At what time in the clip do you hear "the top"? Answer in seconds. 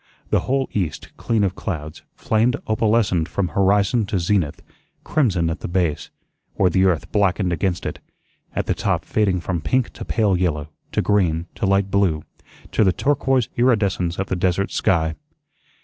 8.65-9.05